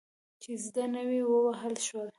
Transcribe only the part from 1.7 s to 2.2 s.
شول.